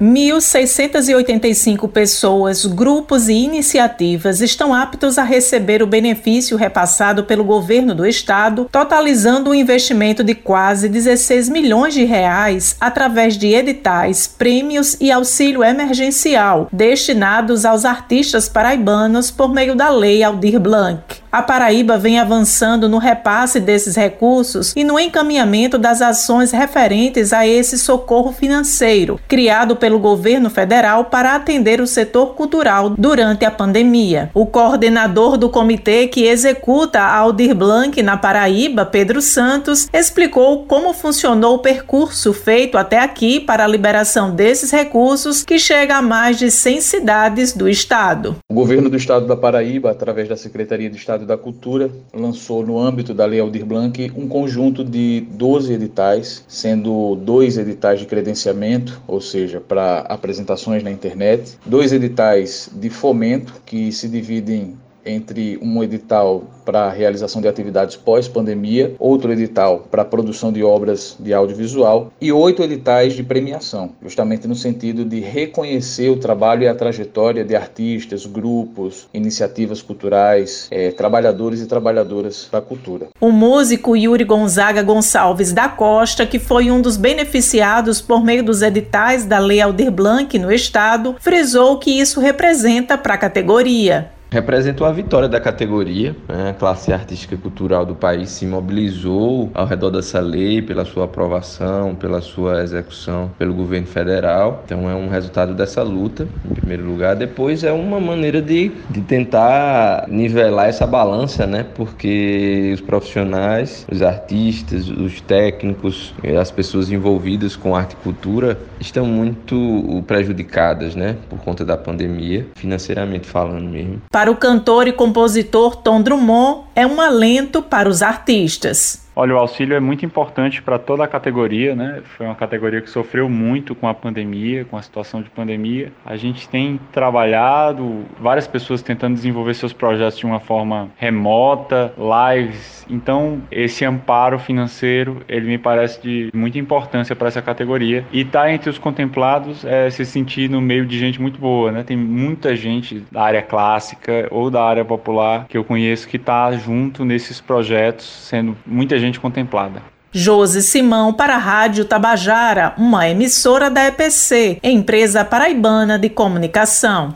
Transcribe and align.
1.685 0.00 1.86
pessoas, 1.90 2.64
grupos 2.64 3.28
e 3.28 3.34
iniciativas 3.34 4.40
estão 4.40 4.72
aptos 4.72 5.18
a 5.18 5.22
receber 5.22 5.82
o 5.82 5.86
benefício 5.86 6.56
repassado 6.56 7.24
pelo 7.24 7.44
governo 7.44 7.94
do 7.94 8.06
estado, 8.06 8.66
totalizando 8.72 9.50
um 9.50 9.54
investimento 9.54 10.24
de 10.24 10.34
quase 10.34 10.88
16 10.88 11.50
milhões 11.50 11.92
de 11.92 12.04
reais 12.04 12.76
através 12.80 13.36
de 13.36 13.48
editais, 13.48 14.26
prêmios 14.26 14.96
e 14.98 15.12
auxílio 15.12 15.62
emergencial 15.62 16.68
destinados 16.72 17.66
aos 17.66 17.84
artistas 17.84 18.48
paraibanos 18.48 19.30
por 19.30 19.52
meio 19.52 19.74
da 19.74 19.90
Lei 19.90 20.22
Aldir 20.22 20.58
Blanc. 20.58 21.09
A 21.32 21.42
Paraíba 21.42 21.96
vem 21.96 22.18
avançando 22.18 22.88
no 22.88 22.98
repasse 22.98 23.60
desses 23.60 23.94
recursos 23.94 24.72
e 24.74 24.82
no 24.82 24.98
encaminhamento 24.98 25.78
das 25.78 26.02
ações 26.02 26.50
referentes 26.50 27.32
a 27.32 27.46
esse 27.46 27.78
socorro 27.78 28.32
financeiro, 28.32 29.20
criado 29.28 29.76
pelo 29.76 30.00
governo 30.00 30.50
federal 30.50 31.04
para 31.04 31.36
atender 31.36 31.80
o 31.80 31.86
setor 31.86 32.34
cultural 32.34 32.90
durante 32.98 33.44
a 33.44 33.50
pandemia. 33.50 34.28
O 34.34 34.44
coordenador 34.44 35.36
do 35.36 35.48
comitê 35.48 36.08
que 36.08 36.26
executa 36.26 36.98
a 36.98 37.16
Aldir 37.18 37.54
Blanc 37.54 38.02
na 38.02 38.16
Paraíba, 38.16 38.84
Pedro 38.84 39.22
Santos, 39.22 39.88
explicou 39.92 40.64
como 40.64 40.92
funcionou 40.92 41.54
o 41.54 41.60
percurso 41.60 42.32
feito 42.32 42.76
até 42.76 42.98
aqui 42.98 43.38
para 43.38 43.64
a 43.64 43.68
liberação 43.68 44.34
desses 44.34 44.72
recursos, 44.72 45.44
que 45.44 45.60
chega 45.60 45.98
a 45.98 46.02
mais 46.02 46.40
de 46.40 46.50
100 46.50 46.80
cidades 46.80 47.52
do 47.52 47.68
estado. 47.68 48.34
O 48.48 48.54
governo 48.54 48.90
do 48.90 48.96
estado 48.96 49.28
da 49.28 49.36
Paraíba, 49.36 49.92
através 49.92 50.28
da 50.28 50.36
Secretaria 50.36 50.90
de 50.90 50.96
Estado 50.96 51.19
Da 51.26 51.36
Cultura 51.36 51.90
lançou, 52.12 52.64
no 52.64 52.78
âmbito 52.78 53.14
da 53.14 53.24
Lei 53.24 53.40
Aldir 53.40 53.64
Blanc, 53.64 54.12
um 54.16 54.28
conjunto 54.28 54.84
de 54.84 55.22
12 55.32 55.72
editais, 55.72 56.44
sendo 56.48 57.16
dois 57.16 57.58
editais 57.58 58.00
de 58.00 58.06
credenciamento, 58.06 59.00
ou 59.06 59.20
seja, 59.20 59.60
para 59.60 60.00
apresentações 60.00 60.82
na 60.82 60.90
internet, 60.90 61.58
dois 61.64 61.92
editais 61.92 62.70
de 62.72 62.90
fomento, 62.90 63.54
que 63.64 63.92
se 63.92 64.08
dividem 64.08 64.76
entre 65.10 65.58
um 65.62 65.82
edital 65.82 66.44
para 66.64 66.90
realização 66.90 67.42
de 67.42 67.48
atividades 67.48 67.96
pós-pandemia, 67.96 68.94
outro 68.98 69.32
edital 69.32 69.86
para 69.90 70.04
produção 70.04 70.52
de 70.52 70.62
obras 70.62 71.16
de 71.18 71.34
audiovisual 71.34 72.12
e 72.20 72.30
oito 72.30 72.62
editais 72.62 73.14
de 73.14 73.22
premiação, 73.22 73.90
justamente 74.02 74.46
no 74.46 74.54
sentido 74.54 75.04
de 75.04 75.20
reconhecer 75.20 76.10
o 76.10 76.16
trabalho 76.16 76.62
e 76.62 76.68
a 76.68 76.74
trajetória 76.74 77.44
de 77.44 77.56
artistas, 77.56 78.26
grupos, 78.26 79.08
iniciativas 79.12 79.82
culturais, 79.82 80.68
eh, 80.70 80.90
trabalhadores 80.92 81.60
e 81.60 81.66
trabalhadoras 81.66 82.48
da 82.50 82.60
cultura. 82.60 83.08
O 83.20 83.30
músico 83.30 83.96
Yuri 83.96 84.24
Gonzaga 84.24 84.82
Gonçalves 84.82 85.52
da 85.52 85.68
Costa, 85.68 86.26
que 86.26 86.38
foi 86.38 86.70
um 86.70 86.80
dos 86.80 86.96
beneficiados 86.96 88.00
por 88.00 88.24
meio 88.24 88.44
dos 88.44 88.62
editais 88.62 89.24
da 89.24 89.38
Lei 89.38 89.60
Aldir 89.60 89.90
Blanc 89.90 90.38
no 90.38 90.52
estado, 90.52 91.16
frisou 91.18 91.78
que 91.78 91.90
isso 91.90 92.20
representa 92.20 92.96
para 92.96 93.14
a 93.14 93.18
categoria 93.18 94.10
representou 94.30 94.86
a 94.86 94.92
vitória 94.92 95.28
da 95.28 95.40
categoria. 95.40 96.14
Né? 96.28 96.50
A 96.50 96.54
classe 96.54 96.92
artística 96.92 97.34
e 97.34 97.38
cultural 97.38 97.84
do 97.84 97.94
país 97.94 98.30
se 98.30 98.46
mobilizou 98.46 99.50
ao 99.54 99.66
redor 99.66 99.90
dessa 99.90 100.20
lei 100.20 100.62
pela 100.62 100.84
sua 100.84 101.04
aprovação, 101.04 101.94
pela 101.94 102.20
sua 102.20 102.62
execução 102.62 103.30
pelo 103.38 103.52
governo 103.54 103.86
federal. 103.86 104.62
Então 104.64 104.88
é 104.88 104.94
um 104.94 105.08
resultado 105.08 105.54
dessa 105.54 105.82
luta, 105.82 106.28
em 106.48 106.54
primeiro 106.54 106.84
lugar. 106.84 107.16
Depois 107.16 107.64
é 107.64 107.72
uma 107.72 107.98
maneira 107.98 108.40
de, 108.40 108.70
de 108.88 109.00
tentar 109.00 110.06
nivelar 110.08 110.68
essa 110.68 110.86
balança, 110.86 111.46
né? 111.46 111.66
porque 111.74 112.70
os 112.74 112.80
profissionais, 112.80 113.86
os 113.90 114.02
artistas, 114.02 114.88
os 114.88 115.20
técnicos, 115.20 116.14
as 116.40 116.50
pessoas 116.50 116.90
envolvidas 116.90 117.56
com 117.56 117.74
arte 117.74 117.92
e 117.92 117.96
cultura 117.96 118.58
estão 118.78 119.06
muito 119.06 120.02
prejudicadas 120.06 120.94
né? 120.94 121.16
por 121.28 121.38
conta 121.40 121.64
da 121.64 121.76
pandemia, 121.76 122.46
financeiramente 122.54 123.26
falando 123.26 123.68
mesmo. 123.68 124.00
Para 124.20 124.30
o 124.30 124.36
cantor 124.36 124.86
e 124.86 124.92
compositor 124.92 125.76
Tom 125.76 126.02
Drummond, 126.02 126.64
é 126.76 126.86
um 126.86 127.00
alento 127.00 127.62
para 127.62 127.88
os 127.88 128.02
artistas. 128.02 129.00
Olha, 129.14 129.34
o 129.34 129.38
auxílio 129.38 129.76
é 129.76 129.80
muito 129.80 130.06
importante 130.06 130.62
para 130.62 130.78
toda 130.78 131.04
a 131.04 131.08
categoria, 131.08 131.74
né? 131.74 132.00
Foi 132.16 132.26
uma 132.26 132.34
categoria 132.34 132.80
que 132.80 132.88
sofreu 132.88 133.28
muito 133.28 133.74
com 133.74 133.88
a 133.88 133.94
pandemia, 133.94 134.64
com 134.64 134.76
a 134.76 134.82
situação 134.82 135.20
de 135.20 135.28
pandemia. 135.28 135.92
A 136.06 136.16
gente 136.16 136.48
tem 136.48 136.78
trabalhado, 136.92 138.04
várias 138.20 138.46
pessoas 138.46 138.82
tentando 138.82 139.14
desenvolver 139.14 139.54
seus 139.54 139.72
projetos 139.72 140.18
de 140.18 140.26
uma 140.26 140.38
forma 140.38 140.88
remota, 140.96 141.92
lives. 141.98 142.86
Então, 142.88 143.42
esse 143.50 143.84
amparo 143.84 144.38
financeiro, 144.38 145.22
ele 145.28 145.46
me 145.46 145.58
parece 145.58 146.00
de 146.00 146.30
muita 146.32 146.58
importância 146.58 147.14
para 147.16 147.28
essa 147.28 147.42
categoria. 147.42 148.04
E 148.12 148.24
tá 148.24 148.52
entre 148.52 148.70
os 148.70 148.78
contemplados 148.78 149.64
é 149.64 149.90
se 149.90 150.04
sentir 150.04 150.48
no 150.48 150.60
meio 150.60 150.86
de 150.86 150.98
gente 150.98 151.20
muito 151.20 151.38
boa, 151.38 151.72
né? 151.72 151.82
Tem 151.82 151.96
muita 151.96 152.54
gente 152.54 153.04
da 153.10 153.22
área 153.22 153.42
clássica 153.42 154.28
ou 154.30 154.50
da 154.50 154.62
área 154.62 154.84
popular 154.84 155.46
que 155.48 155.58
eu 155.58 155.64
conheço 155.64 156.08
que 156.08 156.16
está 156.16 156.52
junto 156.52 157.04
nesses 157.04 157.40
projetos, 157.40 158.06
sendo 158.06 158.56
muita 158.64 159.00
gente 159.10 159.20
contemplada. 159.20 159.82
Josi 160.12 160.60
Simão 160.62 161.12
para 161.12 161.36
a 161.36 161.38
Rádio 161.38 161.84
Tabajara, 161.84 162.74
uma 162.76 163.08
emissora 163.08 163.70
da 163.70 163.86
EPC, 163.86 164.58
empresa 164.62 165.24
paraibana 165.24 165.98
de 165.98 166.08
comunicação. 166.08 167.14